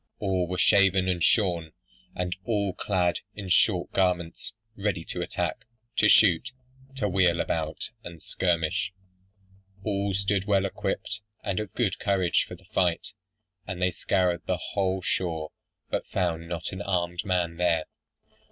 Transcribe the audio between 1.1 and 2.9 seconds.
shorn; and all